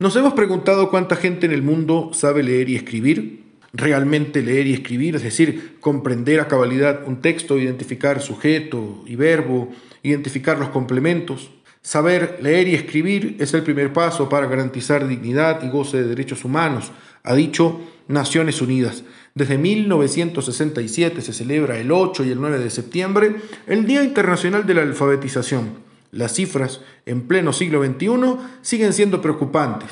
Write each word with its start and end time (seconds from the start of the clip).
Nos 0.00 0.16
hemos 0.16 0.32
preguntado 0.32 0.88
cuánta 0.88 1.14
gente 1.14 1.44
en 1.44 1.52
el 1.52 1.60
mundo 1.60 2.12
sabe 2.14 2.42
leer 2.42 2.70
y 2.70 2.76
escribir. 2.76 3.44
Realmente 3.74 4.40
leer 4.40 4.66
y 4.66 4.72
escribir, 4.72 5.14
es 5.14 5.22
decir, 5.22 5.76
comprender 5.78 6.40
a 6.40 6.48
cabalidad 6.48 7.06
un 7.06 7.20
texto, 7.20 7.58
identificar 7.58 8.22
sujeto 8.22 9.04
y 9.04 9.16
verbo, 9.16 9.68
identificar 10.02 10.58
los 10.58 10.70
complementos. 10.70 11.50
Saber 11.82 12.38
leer 12.40 12.68
y 12.68 12.74
escribir 12.76 13.36
es 13.40 13.52
el 13.52 13.62
primer 13.62 13.92
paso 13.92 14.30
para 14.30 14.46
garantizar 14.46 15.06
dignidad 15.06 15.62
y 15.62 15.68
goce 15.68 15.98
de 15.98 16.08
derechos 16.08 16.46
humanos, 16.46 16.92
ha 17.22 17.34
dicho 17.34 17.82
Naciones 18.08 18.62
Unidas. 18.62 19.04
Desde 19.34 19.58
1967 19.58 21.20
se 21.20 21.34
celebra 21.34 21.78
el 21.78 21.92
8 21.92 22.24
y 22.24 22.30
el 22.30 22.40
9 22.40 22.58
de 22.58 22.70
septiembre 22.70 23.36
el 23.66 23.84
Día 23.84 24.02
Internacional 24.02 24.66
de 24.66 24.72
la 24.72 24.80
Alfabetización. 24.80 25.89
Las 26.10 26.34
cifras 26.34 26.80
en 27.06 27.28
pleno 27.28 27.52
siglo 27.52 27.84
XXI 27.84 28.36
siguen 28.62 28.92
siendo 28.92 29.20
preocupantes. 29.20 29.90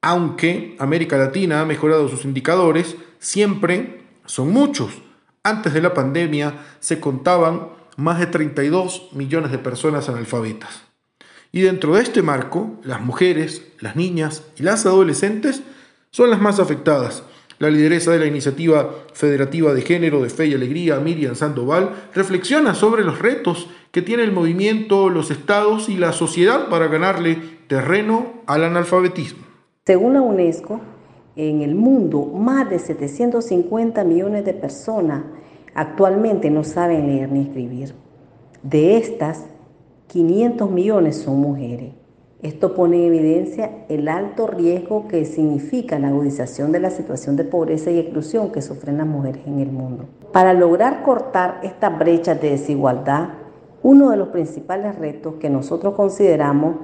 Aunque 0.00 0.76
América 0.78 1.18
Latina 1.18 1.60
ha 1.60 1.64
mejorado 1.64 2.08
sus 2.08 2.24
indicadores, 2.24 2.96
siempre 3.18 4.02
son 4.26 4.50
muchos. 4.50 5.02
Antes 5.42 5.72
de 5.72 5.82
la 5.82 5.94
pandemia 5.94 6.54
se 6.78 7.00
contaban 7.00 7.68
más 7.96 8.20
de 8.20 8.26
32 8.26 9.08
millones 9.12 9.50
de 9.50 9.58
personas 9.58 10.08
analfabetas. 10.08 10.82
Y 11.50 11.62
dentro 11.62 11.96
de 11.96 12.02
este 12.02 12.22
marco, 12.22 12.78
las 12.84 13.00
mujeres, 13.00 13.66
las 13.80 13.96
niñas 13.96 14.44
y 14.56 14.62
las 14.62 14.86
adolescentes 14.86 15.62
son 16.10 16.30
las 16.30 16.40
más 16.40 16.60
afectadas. 16.60 17.24
La 17.58 17.70
lideresa 17.70 18.12
de 18.12 18.20
la 18.20 18.26
iniciativa 18.26 18.94
federativa 19.14 19.74
de 19.74 19.82
género 19.82 20.22
de 20.22 20.30
fe 20.30 20.46
y 20.46 20.54
alegría, 20.54 21.00
Miriam 21.00 21.34
Sandoval, 21.34 22.10
reflexiona 22.14 22.74
sobre 22.74 23.02
los 23.02 23.18
retos 23.18 23.68
que 23.98 24.02
tiene 24.02 24.22
el 24.22 24.30
movimiento, 24.30 25.08
los 25.08 25.32
estados 25.32 25.88
y 25.88 25.96
la 25.96 26.12
sociedad 26.12 26.68
para 26.68 26.86
ganarle 26.86 27.36
terreno 27.66 28.26
al 28.46 28.62
analfabetismo. 28.62 29.44
Según 29.86 30.14
la 30.14 30.20
UNESCO, 30.20 30.78
en 31.34 31.62
el 31.62 31.74
mundo 31.74 32.24
más 32.26 32.70
de 32.70 32.78
750 32.78 34.04
millones 34.04 34.44
de 34.44 34.54
personas 34.54 35.24
actualmente 35.74 36.48
no 36.48 36.62
saben 36.62 37.08
leer 37.08 37.32
ni 37.32 37.40
escribir. 37.40 37.92
De 38.62 38.98
estas, 38.98 39.46
500 40.06 40.70
millones 40.70 41.16
son 41.16 41.40
mujeres. 41.40 41.94
Esto 42.40 42.76
pone 42.76 43.04
en 43.04 43.12
evidencia 43.12 43.84
el 43.88 44.06
alto 44.06 44.46
riesgo 44.46 45.08
que 45.08 45.24
significa 45.24 45.98
la 45.98 46.06
agudización 46.06 46.70
de 46.70 46.78
la 46.78 46.90
situación 46.90 47.34
de 47.34 47.42
pobreza 47.42 47.90
y 47.90 47.98
exclusión 47.98 48.52
que 48.52 48.62
sufren 48.62 48.98
las 48.98 49.08
mujeres 49.08 49.44
en 49.44 49.58
el 49.58 49.72
mundo. 49.72 50.04
Para 50.32 50.54
lograr 50.54 51.02
cortar 51.02 51.58
estas 51.64 51.98
brechas 51.98 52.40
de 52.40 52.50
desigualdad, 52.50 53.30
uno 53.82 54.10
de 54.10 54.16
los 54.16 54.28
principales 54.28 54.96
retos 54.96 55.34
que 55.34 55.50
nosotros 55.50 55.94
consideramos 55.94 56.76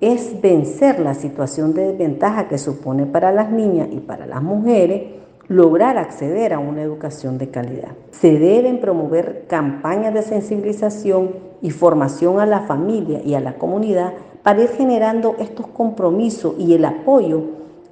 es 0.00 0.40
vencer 0.40 1.00
la 1.00 1.14
situación 1.14 1.72
de 1.72 1.88
desventaja 1.88 2.48
que 2.48 2.58
supone 2.58 3.06
para 3.06 3.32
las 3.32 3.50
niñas 3.50 3.88
y 3.90 4.00
para 4.00 4.26
las 4.26 4.42
mujeres 4.42 5.02
lograr 5.48 5.98
acceder 5.98 6.52
a 6.52 6.58
una 6.58 6.82
educación 6.82 7.38
de 7.38 7.50
calidad. 7.50 7.92
Se 8.10 8.38
deben 8.38 8.80
promover 8.80 9.46
campañas 9.46 10.14
de 10.14 10.22
sensibilización 10.22 11.30
y 11.62 11.70
formación 11.70 12.40
a 12.40 12.46
la 12.46 12.60
familia 12.60 13.20
y 13.24 13.34
a 13.34 13.40
la 13.40 13.54
comunidad 13.54 14.12
para 14.42 14.62
ir 14.62 14.70
generando 14.70 15.36
estos 15.38 15.66
compromisos 15.68 16.54
y 16.58 16.74
el 16.74 16.84
apoyo 16.84 17.42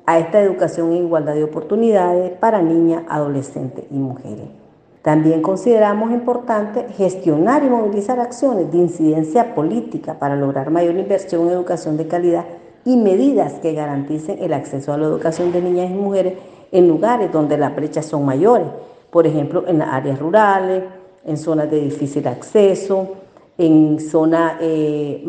a 0.05 0.19
esta 0.19 0.41
educación 0.41 0.93
en 0.93 1.05
igualdad 1.05 1.35
de 1.35 1.45
oportunidades 1.45 2.33
para 2.33 2.61
niñas, 2.61 3.05
adolescentes 3.09 3.85
y 3.91 3.95
mujeres. 3.95 4.62
También 5.03 5.43
consideramos 5.43 6.13
importante 6.13 6.87
gestionar 6.97 7.65
y 7.65 7.69
movilizar 7.69 8.21
acciones 8.21 8.71
de 8.71 8.79
incidencia 8.79 9.55
política 9.55 10.19
para 10.19 10.37
lograr 10.37 10.71
mayor 10.71 10.95
inversión 10.95 11.47
en 11.47 11.55
educación 11.55 11.97
de 11.97 12.07
calidad 12.07 12.45
y 12.85 12.97
medidas 12.97 13.55
que 13.55 13.75
garanticen 13.75 14.39
el 14.41 14.53
acceso 14.53 14.93
a 14.93 14.99
la 14.99 15.07
educación 15.07 15.51
de 15.53 15.61
niñas 15.61 15.91
y 15.91 15.95
mujeres 15.95 16.35
en 16.71 16.87
lugares 16.87 17.33
donde 17.33 17.59
las 17.59 17.75
brechas 17.75 18.07
son 18.07 18.25
mayores, 18.25 18.67
por 19.11 19.27
ejemplo, 19.27 19.65
en 19.67 19.79
las 19.79 19.89
áreas 19.89 20.19
rurales, 20.21 20.85
en 21.25 21.37
zonas 21.37 21.71
de 21.71 21.81
difícil 21.81 22.27
acceso, 22.29 23.15
en 23.59 23.99
zonas 24.01 24.55
eh, 24.61 25.23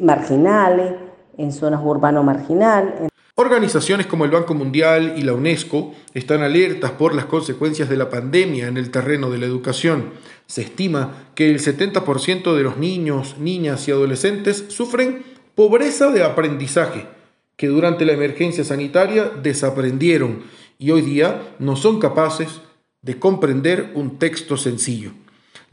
marginales, 0.00 0.92
en 1.36 1.52
zonas 1.52 1.80
urbano-marginal. 1.84 3.08
Organizaciones 3.36 4.06
como 4.06 4.24
el 4.24 4.30
Banco 4.30 4.54
Mundial 4.54 5.14
y 5.16 5.22
la 5.22 5.32
UNESCO 5.32 5.92
están 6.14 6.42
alertas 6.42 6.92
por 6.92 7.16
las 7.16 7.24
consecuencias 7.24 7.88
de 7.88 7.96
la 7.96 8.08
pandemia 8.08 8.68
en 8.68 8.76
el 8.76 8.92
terreno 8.92 9.28
de 9.28 9.38
la 9.38 9.46
educación. 9.46 10.10
Se 10.46 10.62
estima 10.62 11.30
que 11.34 11.50
el 11.50 11.58
70% 11.58 12.54
de 12.54 12.62
los 12.62 12.76
niños, 12.76 13.36
niñas 13.38 13.88
y 13.88 13.90
adolescentes 13.90 14.66
sufren 14.68 15.24
pobreza 15.56 16.12
de 16.12 16.22
aprendizaje, 16.22 17.08
que 17.56 17.66
durante 17.66 18.04
la 18.04 18.12
emergencia 18.12 18.62
sanitaria 18.62 19.24
desaprendieron 19.42 20.44
y 20.78 20.92
hoy 20.92 21.02
día 21.02 21.42
no 21.58 21.74
son 21.74 21.98
capaces 21.98 22.60
de 23.02 23.18
comprender 23.18 23.90
un 23.96 24.20
texto 24.20 24.56
sencillo. 24.56 25.10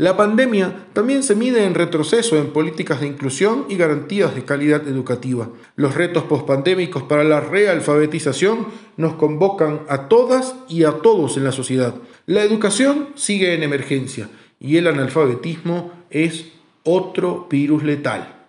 La 0.02 0.18
pandemia 0.18 0.88
también 0.94 1.22
se 1.22 1.36
mide 1.36 1.64
en 1.64 1.76
retroceso 1.76 2.36
en 2.36 2.48
políticas 2.48 3.02
de 3.02 3.06
inclusión 3.06 3.66
y 3.70 3.76
garantías 3.76 4.34
de 4.34 4.44
calidad 4.44 4.88
educativa. 4.88 5.50
Los 5.76 5.94
retos 5.94 6.24
pospandémicos 6.24 7.04
para 7.04 7.24
la 7.24 7.40
realfabetización 7.40 8.66
nos 8.98 9.14
convocan 9.14 9.82
a 9.90 10.08
todas 10.08 10.56
y 10.68 10.86
a 10.86 10.94
todos 10.94 11.38
en 11.38 11.44
la 11.44 11.52
sociedad. 11.52 11.94
La 12.26 12.42
educación 12.42 13.10
sigue 13.14 13.54
en 13.54 13.62
emergencia 13.62 14.28
y 14.60 14.78
el 14.78 14.88
analfabetismo 14.88 15.92
es 16.10 16.48
otro 16.82 17.46
virus 17.48 17.84
letal. 17.84 18.48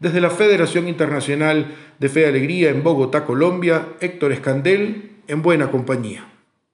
Desde 0.00 0.22
la 0.22 0.30
Federación 0.30 0.88
Internacional 0.88 1.74
de 1.98 2.08
Fe 2.08 2.22
y 2.22 2.24
Alegría 2.24 2.70
en 2.70 2.82
Bogotá, 2.82 3.26
Colombia, 3.26 3.88
Héctor 4.00 4.32
Escandel, 4.32 5.10
en 5.28 5.42
buena 5.42 5.70
compañía. 5.70 6.33